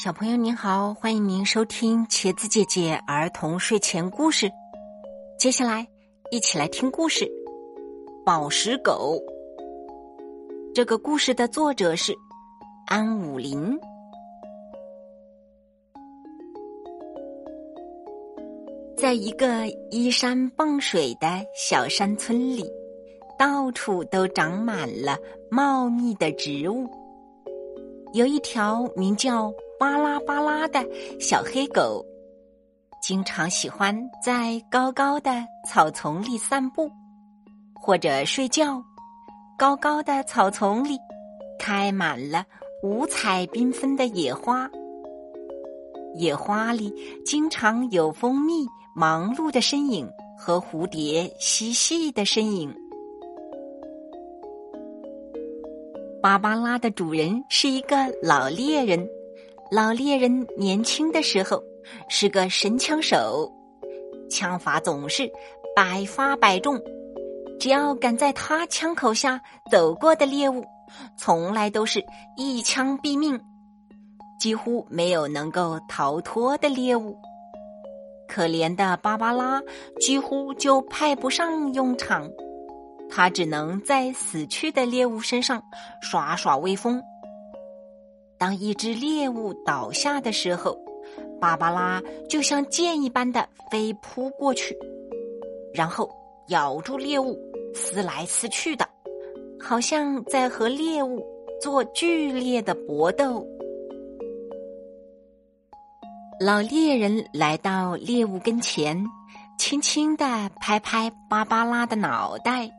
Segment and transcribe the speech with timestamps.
[0.00, 4.48] 小朋友您好，欢迎您收听茄子姐姐儿童睡前故事。
[5.36, 5.84] 接下来
[6.30, 7.24] 一起来听故事
[8.24, 9.20] 《宝石狗》。
[10.72, 12.14] 这个故事的作者是
[12.86, 13.76] 安武林。
[18.96, 21.26] 在一个依山傍水的
[21.56, 22.64] 小山村里，
[23.36, 25.18] 到处都长满了
[25.50, 26.88] 茂密的植物。
[28.12, 30.84] 有一条名叫巴拉巴拉的
[31.20, 32.04] 小黑狗，
[33.00, 35.30] 经常喜欢在高高的
[35.68, 36.90] 草丛里散步，
[37.80, 38.82] 或者睡觉。
[39.56, 40.98] 高高的草丛里
[41.60, 42.44] 开满了
[42.82, 44.68] 五彩缤纷的野花，
[46.16, 46.92] 野花里
[47.24, 52.74] 经常有蜂蜜忙碌的身影和蝴蝶嬉戏的身影。
[56.20, 59.08] 芭芭拉的主人是一个老猎人。
[59.70, 61.62] 老猎人年轻的时候
[62.08, 63.52] 是个神枪手，
[64.30, 65.30] 枪法总是
[65.76, 66.80] 百发百中。
[67.60, 69.38] 只要敢在他枪口下
[69.70, 70.64] 走过的猎物，
[71.18, 72.02] 从来都是
[72.36, 73.38] 一枪毙命，
[74.40, 77.18] 几乎没有能够逃脱的猎物。
[78.26, 79.60] 可怜的芭芭拉
[80.00, 82.30] 几乎就派不上用场，
[83.10, 85.62] 他只能在死去的猎物身上
[86.00, 87.02] 耍耍威风。
[88.38, 90.78] 当一只猎物倒下的时候，
[91.40, 94.78] 芭芭拉就像箭一般的飞扑过去，
[95.74, 96.08] 然后
[96.48, 97.36] 咬住猎物，
[97.74, 98.88] 撕来撕去的，
[99.60, 101.26] 好像在和猎物
[101.60, 103.44] 做剧烈的搏斗。
[106.40, 109.04] 老猎人来到猎物跟前，
[109.58, 110.24] 轻轻的
[110.60, 112.70] 拍拍芭芭拉的脑袋，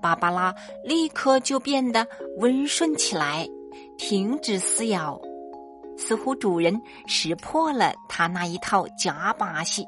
[0.00, 2.06] 芭芭拉立刻就变得
[2.38, 3.44] 温顺起来。
[3.98, 5.20] 停止撕咬，
[5.96, 9.86] 似乎主人识破了他那一套假把戏。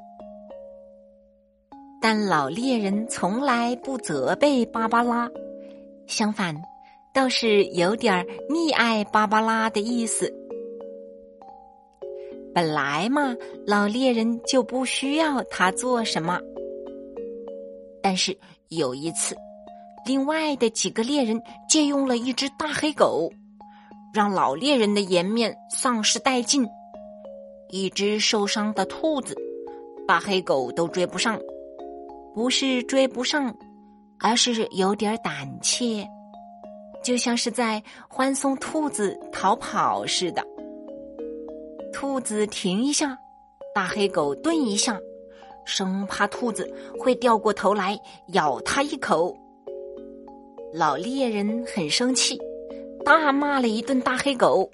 [2.00, 5.28] 但老猎人从来不责备芭芭拉，
[6.06, 6.54] 相反，
[7.12, 10.32] 倒是有点溺爱芭芭拉的意思。
[12.54, 13.34] 本来嘛，
[13.66, 16.40] 老猎人就不需要他做什么。
[18.00, 18.36] 但是
[18.68, 19.36] 有一次，
[20.06, 23.30] 另外的几个猎人借用了一只大黑狗。
[24.12, 26.66] 让老猎人的颜面丧失殆尽。
[27.70, 29.36] 一只受伤的兔子，
[30.06, 31.38] 大黑狗都追不上，
[32.34, 33.54] 不是追不上，
[34.20, 36.06] 而是有点胆怯，
[37.04, 40.42] 就像是在欢送兔子逃跑似的。
[41.92, 43.18] 兔子停一下，
[43.74, 44.98] 大黑狗顿一下，
[45.66, 47.98] 生怕兔子会掉过头来
[48.28, 49.36] 咬它一口。
[50.72, 52.38] 老猎人很生气。
[53.04, 54.70] 大骂了一顿大黑狗，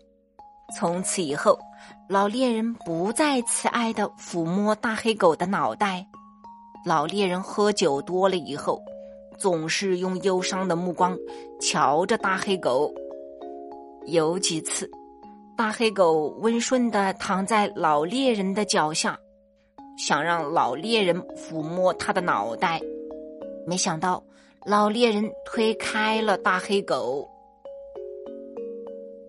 [0.77, 1.59] 从此以后，
[2.09, 6.07] 老猎人不再慈爱的抚摸大黑狗的脑袋。
[6.85, 8.83] 老猎人喝酒多了以后，
[9.39, 11.17] 总是用忧伤的目光
[11.61, 12.93] 瞧着大黑狗。
[14.07, 14.91] 有几次，
[15.57, 19.19] 大黑狗温顺的躺在老猎人的脚下，
[19.97, 22.81] 想让老猎人抚摸他的脑袋，
[23.67, 24.23] 没想到
[24.67, 27.31] 老猎人推开了大黑狗。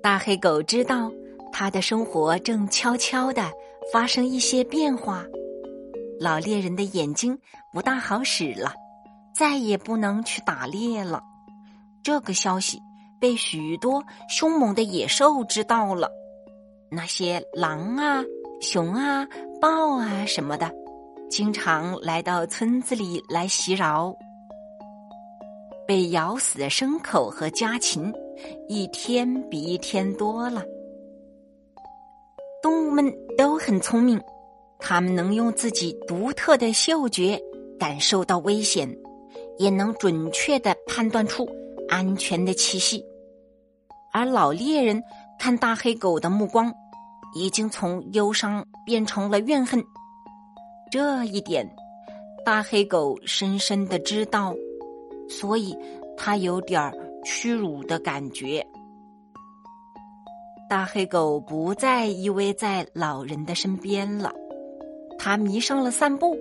[0.06, 1.12] 大黑狗知道，
[1.52, 3.52] 它的生活正悄悄的
[3.92, 5.26] 发生一些变化。
[6.20, 7.36] 老猎人的眼睛
[7.74, 8.72] 不大好使了，
[9.34, 11.24] 再也不能去打猎了。
[12.04, 12.80] 这个消息
[13.20, 16.08] 被许多凶猛的野兽知道了。
[16.92, 18.24] 那些狼啊、
[18.62, 19.26] 熊啊、
[19.60, 20.72] 豹啊什么的，
[21.32, 24.16] 经常来到村子里来袭扰。
[25.88, 28.14] 被咬死的牲口和家禽。
[28.68, 30.64] 一天比一天多了。
[32.62, 34.20] 动物们都很聪明，
[34.80, 37.40] 它们能用自己独特的嗅觉
[37.80, 38.90] 感受到危险，
[39.60, 41.48] 也能准确的判断出
[41.88, 43.06] 安全的气息。
[44.12, 45.04] 而老猎人
[45.38, 46.74] 看大黑狗的目光，
[47.36, 49.84] 已经从忧伤变成了怨恨。
[50.90, 51.70] 这一点，
[52.46, 54.56] 大黑狗深深的知道，
[55.30, 55.78] 所以
[56.18, 56.94] 它有点儿。
[57.26, 58.66] 屈辱的感觉。
[60.70, 64.32] 大黑狗不再依偎在老人的身边了，
[65.18, 66.38] 它迷上了散步。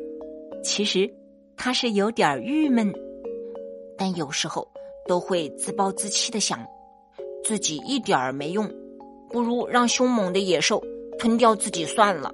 [0.62, 1.10] 其实，
[1.56, 2.92] 它是有点郁闷，
[3.98, 4.66] 但有时候
[5.08, 6.58] 都会自暴自弃的想，
[7.42, 8.70] 自己一点儿没用，
[9.30, 10.82] 不如让凶猛的野兽
[11.18, 12.30] 吞掉自己算了。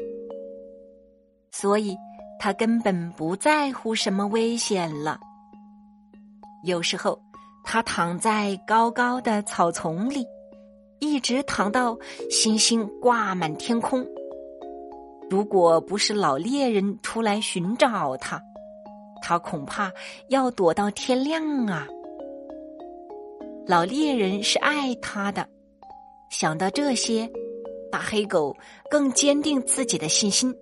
[1.53, 1.97] 所以，
[2.39, 5.19] 他根本不在乎什么危险了。
[6.65, 7.17] 有时候。
[7.65, 10.27] 他躺在高高的草丛里，
[10.99, 11.97] 一直躺到
[12.29, 14.07] 星星挂满天空。
[15.29, 18.43] 如果不是老猎人出来寻找他，
[19.23, 19.93] 他恐怕
[20.29, 21.87] 要躲到天亮啊。
[23.67, 25.47] 老猎人是爱他的，
[26.31, 27.31] 想到这些，
[27.93, 28.57] 大黑狗
[28.91, 30.53] 更坚定自己的信心。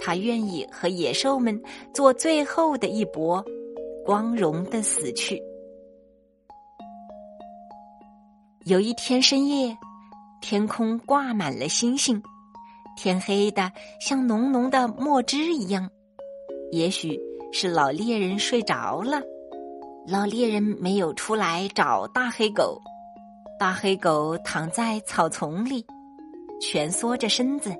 [0.00, 1.60] 他愿意和野兽们
[1.92, 3.44] 做最后的一搏，
[4.06, 5.42] 光荣的死去。
[8.66, 9.76] 有一天深夜，
[10.40, 12.22] 天空挂满了星星，
[12.96, 13.70] 天黑的
[14.00, 15.86] 像浓浓的墨汁一样。
[16.72, 17.20] 也许
[17.52, 19.20] 是老猎人睡着了，
[20.06, 22.80] 老猎人没有出来找大黑狗。
[23.60, 25.84] 大黑狗躺在草丛里，
[26.58, 27.70] 蜷缩着身子，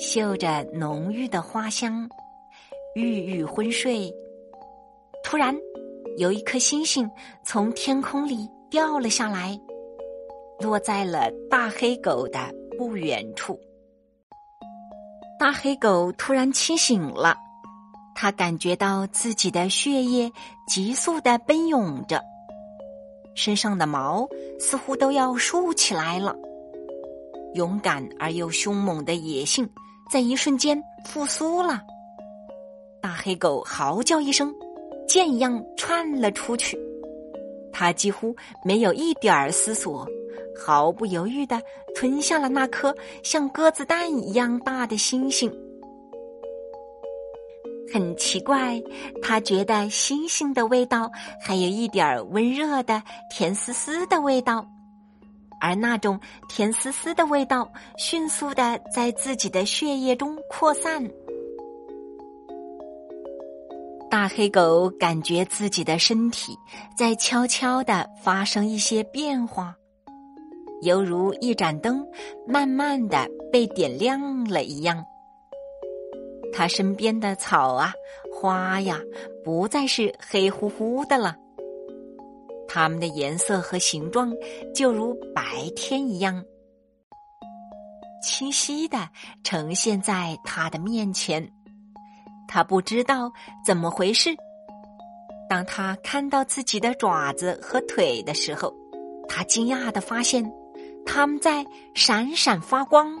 [0.00, 2.08] 嗅着浓郁的花香，
[2.96, 4.12] 郁郁昏睡。
[5.22, 5.56] 突然，
[6.18, 7.08] 有一颗星星
[7.44, 9.56] 从天空里掉了下来。
[10.62, 12.38] 落在了大黑狗的
[12.78, 13.58] 不远处。
[15.38, 17.36] 大黑狗突然清醒了，
[18.14, 20.30] 它感觉到自己的血液
[20.68, 22.22] 急速的奔涌着，
[23.34, 24.28] 身上的毛
[24.60, 26.36] 似乎都要竖起来了。
[27.54, 29.68] 勇敢而又凶猛的野性
[30.10, 31.82] 在一瞬间复苏了。
[33.02, 34.54] 大黑狗嚎叫一声，
[35.08, 36.78] 箭一样窜了出去。
[37.72, 40.06] 它几乎没有一点儿思索。
[40.56, 41.60] 毫不犹豫的
[41.94, 45.52] 吞下了那颗像鸽子蛋一样大的星星。
[47.92, 48.82] 很奇怪，
[49.20, 51.10] 他觉得星星的味道
[51.40, 54.66] 还有一点温热的甜丝丝的味道，
[55.60, 56.18] 而那种
[56.48, 61.06] 甜丝丝的味道迅速的在自己的血液中扩散。
[64.10, 66.56] 大黑狗感觉自己的身体
[66.96, 69.76] 在悄悄的发生一些变化。
[70.82, 72.04] 犹如一盏灯，
[72.46, 75.04] 慢慢的被点亮了一样。
[76.52, 77.92] 他身边的草啊、
[78.32, 79.00] 花呀，
[79.44, 81.36] 不再是黑乎乎的了，
[82.68, 84.32] 它们的颜色和形状
[84.74, 85.42] 就如白
[85.76, 86.44] 天一样，
[88.22, 89.08] 清晰的
[89.44, 91.48] 呈现在他的面前。
[92.48, 93.32] 他不知道
[93.64, 94.30] 怎么回事，
[95.48, 98.74] 当他看到自己的爪子和腿的时候，
[99.28, 100.44] 他惊讶的发现。
[101.04, 101.64] 它们在
[101.94, 103.12] 闪闪发光。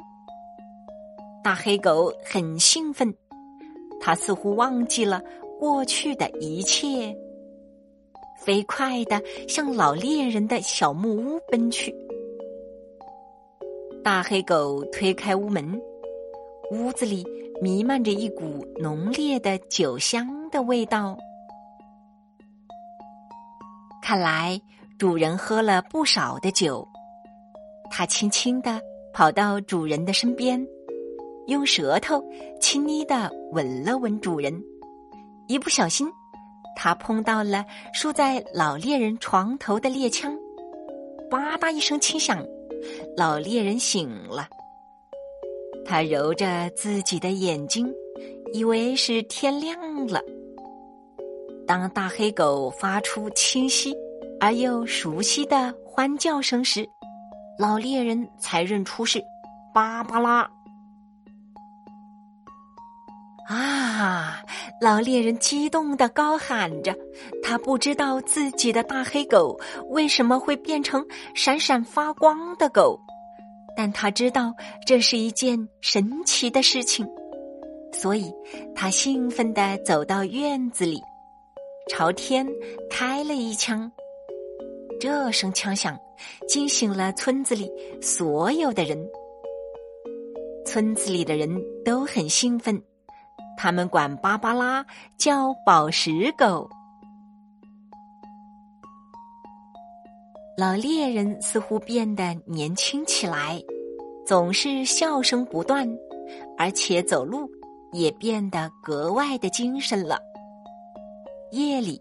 [1.42, 3.12] 大黑狗很兴奋，
[4.00, 5.20] 它似乎忘记了
[5.58, 7.14] 过去的一切，
[8.38, 11.94] 飞快的向老猎人的小木屋奔去。
[14.04, 15.80] 大黑狗推开屋门，
[16.70, 17.24] 屋子里
[17.60, 21.16] 弥漫着一股浓烈的酒香的味道。
[24.00, 24.60] 看来
[24.98, 26.86] 主人喝了不少的酒。
[27.94, 28.80] 它轻轻地
[29.12, 30.66] 跑到主人的身边，
[31.46, 32.24] 用舌头
[32.58, 34.64] 轻昵地吻了吻主人。
[35.46, 36.08] 一不小心，
[36.74, 37.62] 它碰到了
[37.92, 40.34] 竖在老猎人床头的猎枪，
[41.30, 42.42] 吧嗒一声轻响，
[43.14, 44.48] 老猎人醒了。
[45.84, 47.92] 他揉着自己的眼睛，
[48.54, 50.22] 以为是天亮了。
[51.66, 53.94] 当大黑狗发出清晰
[54.40, 56.88] 而又熟悉的欢叫声时，
[57.58, 59.22] 老猎人才认出是
[59.72, 60.50] 芭芭拉
[63.48, 64.42] 啊！
[64.80, 66.96] 老猎人激动的高喊着，
[67.42, 69.58] 他不知道自己的大黑狗
[69.90, 71.04] 为什么会变成
[71.34, 72.98] 闪闪发光的狗，
[73.76, 74.52] 但他知道
[74.86, 77.06] 这是一件神奇的事情，
[77.92, 78.32] 所以
[78.74, 81.00] 他兴奋的走到院子里，
[81.88, 82.46] 朝天
[82.90, 83.90] 开了一枪。
[85.02, 85.98] 这声枪响，
[86.46, 87.68] 惊醒了村子里
[88.00, 88.96] 所有的人。
[90.64, 92.80] 村子里的人都很兴奋，
[93.56, 94.86] 他们管芭芭拉
[95.18, 96.70] 叫宝石狗。
[100.56, 103.60] 老猎人似乎变得年轻起来，
[104.24, 105.84] 总是笑声不断，
[106.56, 107.50] 而且走路
[107.90, 110.20] 也变得格外的精神了。
[111.50, 112.00] 夜里，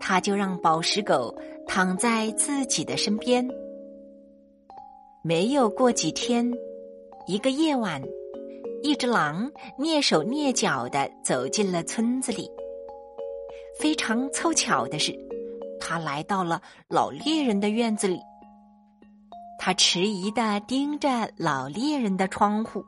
[0.00, 1.36] 他就让宝石狗。
[1.72, 3.48] 躺在自己的身边，
[5.22, 6.50] 没有过几天，
[7.28, 8.02] 一个夜晚，
[8.82, 9.48] 一只狼
[9.78, 12.50] 蹑手蹑脚的走进了村子里。
[13.78, 15.16] 非常凑巧的是，
[15.78, 18.20] 他来到了老猎人的院子里。
[19.56, 22.84] 他迟疑的盯着老猎人的窗户，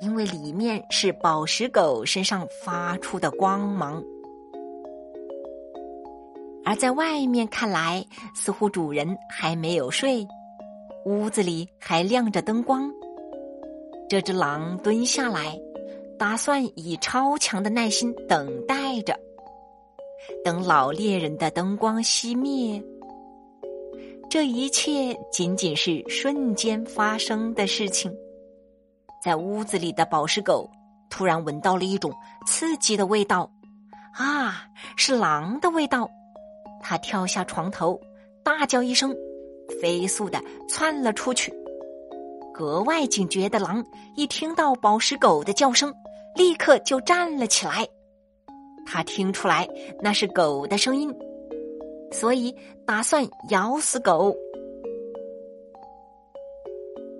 [0.00, 4.02] 因为里面是宝石狗身上发出的光芒。
[6.64, 8.04] 而在外面看来，
[8.34, 10.26] 似乎主人还没有睡，
[11.04, 12.90] 屋子里还亮着灯光。
[14.08, 15.58] 这只狼蹲下来，
[16.18, 19.18] 打算以超强的耐心等待着，
[20.44, 22.82] 等老猎人的灯光熄灭。
[24.30, 28.14] 这一切仅仅是瞬间发生的事情。
[29.22, 30.70] 在屋子里的宝石狗
[31.10, 32.12] 突然闻到了一种
[32.46, 33.50] 刺激的味道，
[34.14, 34.64] 啊，
[34.96, 36.08] 是狼的味道！
[36.82, 37.98] 他跳下床头，
[38.42, 39.14] 大叫一声，
[39.80, 41.52] 飞速的窜了出去。
[42.52, 43.82] 格外警觉的狼
[44.16, 45.92] 一听到宝石狗的叫声，
[46.36, 47.88] 立刻就站了起来。
[48.84, 49.66] 他听出来
[50.00, 51.14] 那是狗的声音，
[52.10, 54.36] 所以打算咬死狗。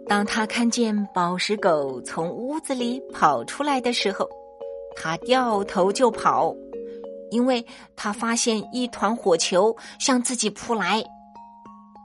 [0.07, 4.29] 当他看见宝石狗从屋子里跑出来的时候，
[4.95, 6.55] 他掉头就跑，
[7.33, 11.03] 因为他发现一团火球向自己扑来。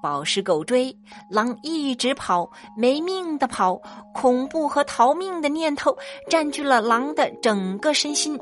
[0.02, 0.96] 宝石狗追，
[1.30, 3.82] 狼一直跑，没命的跑，
[4.14, 5.96] 恐怖和逃命的念头
[6.30, 8.40] 占据了狼的整个身心。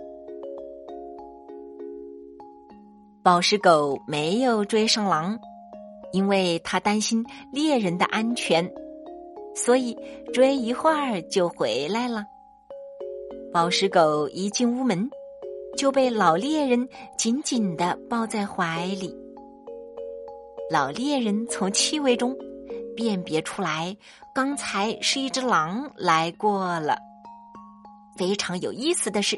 [3.24, 5.40] 宝石狗没有追上狼，
[6.12, 8.72] 因为他担心猎人的安全。
[9.56, 9.98] 所以
[10.34, 12.26] 追一会儿就回来了。
[13.54, 15.10] 宝石狗一进屋门，
[15.78, 19.16] 就被老猎人紧紧的抱在怀里。
[20.72, 22.36] 老猎人从气味中
[22.96, 23.96] 辨别出来，
[24.34, 26.98] 刚才是一只狼来过了。
[28.18, 29.38] 非常有意思的是，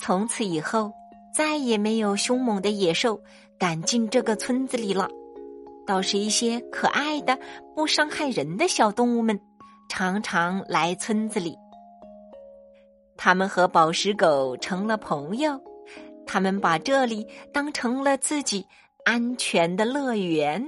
[0.00, 0.90] 从此以后
[1.34, 3.20] 再也没有凶猛的野兽
[3.58, 5.08] 敢进这个村子里了。
[5.86, 7.38] 倒是一些可爱的、
[7.74, 9.38] 不伤害人的小动物们，
[9.88, 11.54] 常常来村子里。
[13.18, 15.60] 他们和宝石狗成了朋友，
[16.24, 18.64] 他们把这里当成了自己
[19.04, 20.64] 安全的乐园。